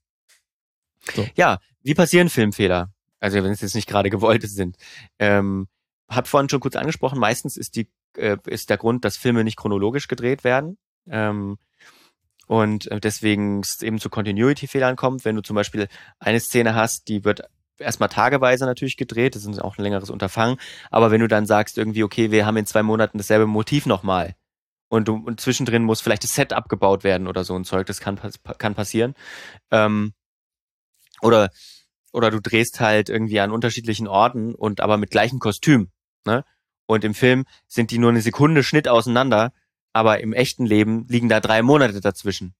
[1.13, 1.25] So.
[1.35, 2.91] Ja, wie passieren Filmfehler?
[3.19, 4.77] Also wenn es jetzt nicht gerade gewollte sind.
[5.17, 5.67] Ähm,
[6.09, 9.57] hab vorhin schon kurz angesprochen, meistens ist die äh, ist der Grund, dass Filme nicht
[9.57, 10.77] chronologisch gedreht werden.
[11.07, 11.57] Ähm,
[12.49, 15.23] und äh, deswegen es eben zu Continuity-Fehlern kommt.
[15.23, 17.43] Wenn du zum Beispiel eine Szene hast, die wird
[17.77, 20.57] erstmal tageweise natürlich gedreht, das ist auch ein längeres Unterfangen,
[20.89, 24.33] aber wenn du dann sagst irgendwie, okay, wir haben in zwei Monaten dasselbe Motiv nochmal
[24.89, 27.99] und, du, und zwischendrin muss vielleicht das Set abgebaut werden oder so ein Zeug, das
[27.99, 28.19] kann,
[28.57, 29.13] kann passieren.
[29.69, 30.13] Ähm,
[31.21, 31.51] oder,
[32.11, 35.91] oder du drehst halt irgendwie an unterschiedlichen Orten und aber mit gleichem Kostüm.
[36.25, 36.43] Ne?
[36.87, 39.51] Und im Film sind die nur eine Sekunde Schnitt auseinander,
[39.93, 42.53] aber im echten Leben liegen da drei Monate dazwischen.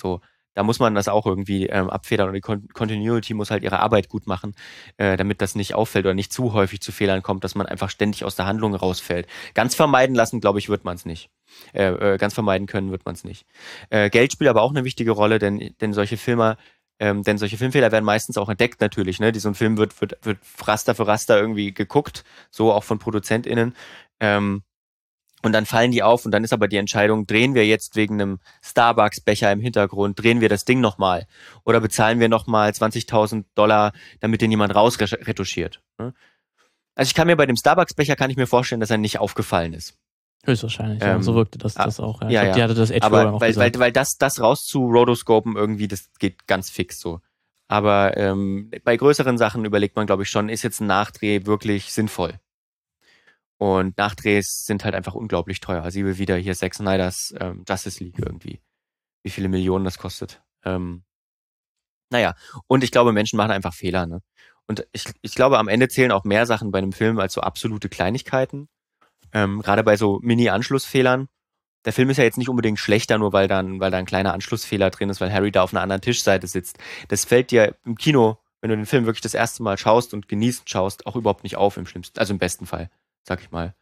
[0.00, 0.20] So,
[0.54, 3.80] da muss man das auch irgendwie ähm, abfedern und die Con Continuity muss halt ihre
[3.80, 4.54] Arbeit gut machen,
[4.96, 7.90] äh, damit das nicht auffällt oder nicht zu häufig zu Fehlern kommt, dass man einfach
[7.90, 9.26] ständig aus der Handlung rausfällt.
[9.54, 11.30] Ganz vermeiden lassen, glaube ich, wird man es nicht.
[11.72, 13.46] Äh, äh, ganz vermeiden können wird man es nicht.
[13.90, 16.56] Äh, Geld spielt aber auch eine wichtige Rolle, denn, denn solche Filme
[17.00, 19.18] ähm, denn solche Filmfehler werden meistens auch entdeckt natürlich.
[19.18, 19.32] Ne?
[19.34, 23.74] So ein Film wird, wird, wird Raster für Raster irgendwie geguckt, so auch von ProduzentInnen.
[24.20, 24.62] Ähm,
[25.44, 28.20] und dann fallen die auf und dann ist aber die Entscheidung, drehen wir jetzt wegen
[28.20, 31.26] einem Starbucks-Becher im Hintergrund, drehen wir das Ding nochmal
[31.64, 35.82] oder bezahlen wir nochmal 20.000 Dollar, damit den jemand rausretuschiert.
[35.98, 36.14] Ne?
[36.94, 39.74] Also ich kann mir bei dem Starbucks-Becher, kann ich mir vorstellen, dass er nicht aufgefallen
[39.74, 39.98] ist.
[40.44, 41.22] Höchstwahrscheinlich, ähm, ja.
[41.22, 42.20] so wirkte das, das auch.
[42.22, 44.86] Ja, ja, glaub, die hatte das Edge aber weil, weil, weil das, das raus zu
[44.86, 47.20] Rotoscopen irgendwie, das geht ganz fix so.
[47.66, 51.92] Aber ähm, bei größeren Sachen überlegt man, glaube ich, schon, ist jetzt ein Nachdreh wirklich
[51.92, 52.34] sinnvoll?
[53.58, 55.82] Und Nachdrehs sind halt einfach unglaublich teuer.
[55.82, 58.60] Also ich will wieder hier Zack Snyders ähm, Justice League irgendwie.
[59.22, 60.42] Wie viele Millionen das kostet.
[60.64, 61.04] Ähm,
[62.10, 62.34] naja,
[62.66, 64.06] und ich glaube, Menschen machen einfach Fehler.
[64.06, 64.20] Ne?
[64.66, 67.40] Und ich, ich glaube, am Ende zählen auch mehr Sachen bei einem Film als so
[67.40, 68.68] absolute Kleinigkeiten.
[69.32, 71.28] Ähm, Gerade bei so Mini-Anschlussfehlern.
[71.84, 74.32] Der Film ist ja jetzt nicht unbedingt schlechter, nur weil da, weil da ein kleiner
[74.32, 76.78] Anschlussfehler drin ist, weil Harry da auf einer anderen Tischseite sitzt.
[77.08, 80.28] Das fällt dir im Kino, wenn du den Film wirklich das erste Mal schaust und
[80.28, 82.90] genießt schaust, auch überhaupt nicht auf im schlimmsten, also im besten Fall,
[83.24, 83.74] sag ich mal.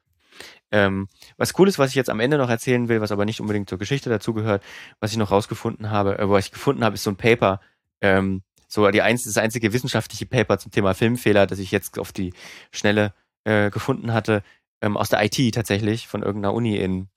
[0.71, 3.41] Ähm, was cool ist, was ich jetzt am Ende noch erzählen will, was aber nicht
[3.41, 4.63] unbedingt zur Geschichte dazugehört,
[5.01, 7.61] was ich noch rausgefunden habe, äh, was ich gefunden habe, ist so ein Paper,
[8.01, 12.13] ähm, so die einz das einzige wissenschaftliche Paper zum Thema Filmfehler, das ich jetzt auf
[12.13, 12.33] die
[12.73, 13.13] Schnelle
[13.45, 14.43] äh, gefunden hatte,
[14.81, 17.09] ähm, aus der IT tatsächlich, von irgendeiner Uni in,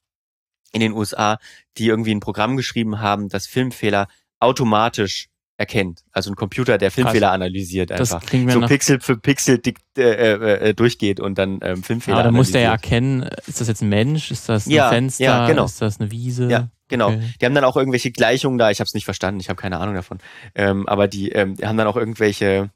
[0.73, 1.39] in den USA,
[1.77, 4.09] die irgendwie ein Programm geschrieben haben, das Filmfehler
[4.39, 6.03] automatisch erkennt.
[6.11, 7.35] Also ein Computer, der Filmfehler Krass.
[7.35, 8.19] analysiert einfach.
[8.19, 11.81] Das klingt mir so Pixel für Pixel dick, äh, äh, äh, durchgeht und dann ähm,
[11.81, 14.71] Filmfehler Aber da muss der ja erkennen, ist das jetzt ein Mensch, ist das ein
[14.71, 15.65] ja, Fenster, ja, genau.
[15.65, 16.49] ist das eine Wiese?
[16.49, 17.09] Ja, genau.
[17.09, 17.21] Okay.
[17.39, 19.79] Die haben dann auch irgendwelche Gleichungen da, ich habe es nicht verstanden, ich habe keine
[19.79, 20.19] Ahnung davon.
[20.55, 22.69] Ähm, aber die, ähm, die haben dann auch irgendwelche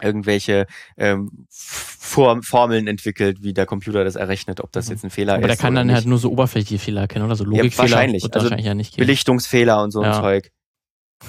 [0.00, 4.92] irgendwelche ähm, Form, Formeln entwickelt, wie der Computer das errechnet, ob das mhm.
[4.92, 5.44] jetzt ein Fehler Aber ist.
[5.44, 5.96] Aber der kann dann nicht.
[5.96, 7.70] halt nur so oberflächliche Fehler erkennen, oder so Logikfehler.
[7.70, 8.24] Ja, wahrscheinlich.
[8.24, 10.12] Also wahrscheinlich ja nicht Belichtungsfehler und so ja.
[10.12, 10.52] ein Zeug.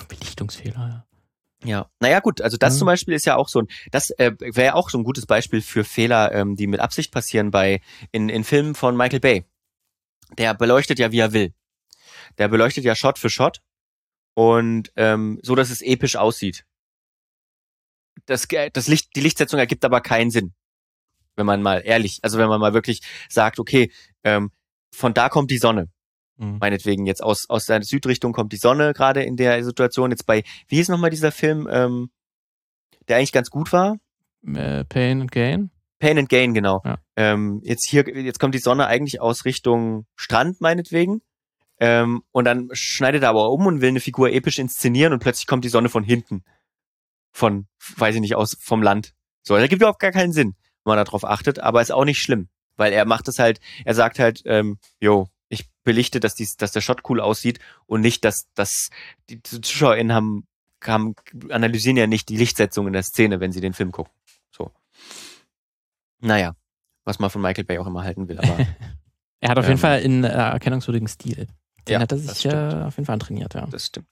[0.08, 1.06] Belichtungsfehler, ja.
[1.62, 2.78] Ja, naja gut, also das mhm.
[2.78, 5.62] zum Beispiel ist ja auch so ein, das äh, wäre auch so ein gutes Beispiel
[5.62, 7.82] für Fehler, ähm, die mit Absicht passieren bei
[8.14, 9.46] in, in Filmen von Michael Bay.
[10.38, 11.54] Der beleuchtet ja, wie er will.
[12.38, 13.62] Der beleuchtet ja Shot für Shot
[14.36, 16.64] und ähm, so, dass es episch aussieht
[18.26, 20.54] das, das Licht, die Lichtsetzung ergibt aber keinen Sinn.
[21.36, 23.92] Wenn man mal ehrlich, also wenn man mal wirklich sagt, okay,
[24.24, 24.52] ähm,
[24.94, 25.90] von da kommt die Sonne.
[26.40, 26.58] Mhm.
[26.60, 30.12] Meinetwegen jetzt aus, aus der Südrichtung kommt die Sonne gerade in der Situation.
[30.12, 32.10] Jetzt bei, wie hieß nochmal dieser Film, ähm,
[33.08, 33.98] der eigentlich ganz gut war?
[34.46, 35.70] Äh, Pain and Gain?
[36.00, 36.82] Pain and Gain, genau.
[36.86, 36.98] Ja.
[37.18, 41.22] Ähm, jetzt hier, jetzt kommt die Sonne eigentlich aus Richtung Strand, meinetwegen.
[41.82, 45.48] Ähm, und dann schneidet er aber um und will eine Figur episch inszenieren und plötzlich
[45.48, 46.44] kommt die Sonne von hinten
[47.32, 49.14] von, weiß ich nicht, aus vom Land.
[49.44, 52.22] So, da gibt überhaupt gar keinen Sinn, wenn man darauf achtet, aber ist auch nicht
[52.22, 55.28] schlimm, weil er macht es halt, er sagt halt, ähm, jo,
[55.80, 58.90] ich belichte, dass, dies, dass der Shot cool aussieht und nicht, dass, dass
[59.30, 60.48] die ZuschauerInnen haben,
[60.84, 61.16] haben,
[61.50, 64.14] analysieren ja nicht die Lichtsetzung in der Szene, wenn sie den Film gucken.
[64.52, 64.72] So.
[66.20, 66.56] Naja,
[67.04, 68.58] was man von Michael Bay auch immer halten will, aber.
[69.40, 71.48] er hat auf ähm, jeden Fall einen äh, erkennungswürdigen Stil.
[71.88, 73.66] Den ja, hat er sich äh, auf jeden Fall antrainiert, ja.
[73.66, 74.08] Das stimmt.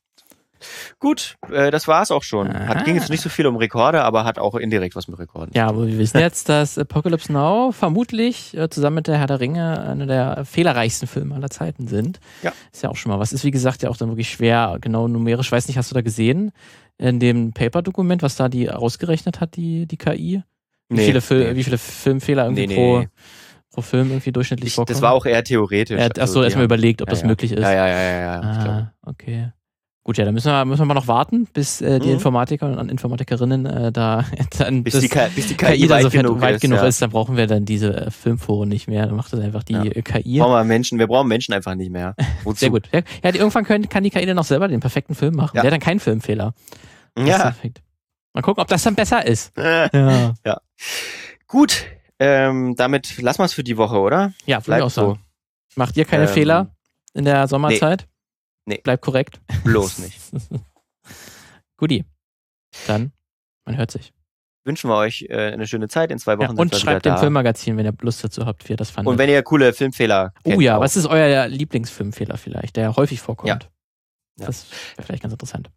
[1.00, 2.54] Gut, äh, das war's auch schon.
[2.54, 5.52] Hat, ging jetzt nicht so viel um Rekorde, aber hat auch indirekt was mit Rekorden.
[5.54, 9.40] Ja, aber wir wissen jetzt, dass Apocalypse Now vermutlich äh, zusammen mit der Herr der
[9.40, 12.20] Ringe einer der fehlerreichsten Filme aller Zeiten sind.
[12.44, 12.54] Ja.
[12.72, 13.34] Ist ja auch schon mal was.
[13.34, 15.52] Ist wie gesagt ja auch dann wirklich schwer, genau numerisch.
[15.52, 16.52] Weiß nicht, hast du da gesehen
[16.98, 20.44] in dem Paper-Dokument, was da die ausgerechnet hat, die, die KI?
[20.90, 21.56] Wie, nee, viele, Fil nee.
[21.56, 23.06] wie viele Filmfehler irgendwie nee, pro,
[23.72, 24.96] pro Film irgendwie durchschnittlich ich, vorkommen?
[24.96, 26.00] Das war auch eher theoretisch.
[26.00, 27.28] Er achso, also, erstmal überlegt, ob ja, das ja.
[27.28, 27.62] möglich ist.
[27.62, 28.20] Ja, ja, ja, ja.
[28.20, 29.52] ja ah, okay.
[30.08, 32.14] Gut, ja, dann müssen wir, müssen wir mal noch warten, bis äh, die mhm.
[32.14, 34.24] Informatiker und Informatikerinnen äh, da
[34.58, 36.88] dann bis, die, KI, bis die KI, KI weit, so genug, weit ist, genug ja.
[36.88, 39.06] ist, dann brauchen wir dann diese äh, Filmforen nicht mehr.
[39.06, 39.84] Dann macht das einfach die ja.
[39.84, 40.40] KI.
[40.40, 42.16] Brauchen wir Menschen, wir brauchen Menschen einfach nicht mehr.
[42.46, 42.58] Wozu?
[42.58, 42.88] Sehr gut.
[42.94, 45.58] Ja, ja irgendwann können, kann die KI dann auch selber den perfekten Film machen.
[45.58, 45.64] Ja.
[45.64, 46.54] Der hat dann keinen Filmfehler.
[47.20, 47.54] Ja.
[48.32, 49.52] Mal gucken, ob das dann besser ist.
[49.58, 49.90] ja.
[50.46, 50.58] ja.
[51.48, 51.84] Gut,
[52.18, 54.32] ähm, damit lassen wir es für die Woche, oder?
[54.46, 55.18] Ja, vielleicht auch so.
[55.76, 56.72] Macht ihr keine ähm, Fehler
[57.14, 58.08] in der Sommerzeit?
[58.08, 58.17] Nee.
[58.68, 58.80] Nee.
[58.84, 59.42] Bleibt korrekt.
[59.64, 60.20] Bloß nicht.
[61.78, 62.06] Guti.
[62.86, 63.12] Dann,
[63.66, 64.14] man hört sich.
[64.66, 66.12] Wünschen wir euch äh, eine schöne Zeit.
[66.12, 68.78] In zwei Wochen ja, Und schreibt dem Filmmagazin, wenn ihr Lust dazu habt, wie ihr
[68.78, 69.10] das fandet.
[69.10, 70.82] Und wenn ihr coole Filmfehler Oh ja, auch.
[70.82, 73.48] was ist euer Lieblingsfilmfehler vielleicht, der häufig vorkommt?
[73.48, 73.60] Ja.
[74.46, 75.72] Das wäre vielleicht ganz interessant.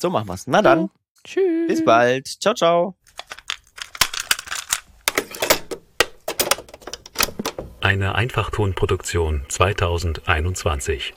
[0.00, 0.46] So machen wir's.
[0.46, 0.90] Na dann.
[1.24, 1.66] Tschüss.
[1.68, 2.26] Bis bald.
[2.28, 2.96] Ciao, ciao.
[7.80, 11.14] Eine Einfachtonproduktion 2021.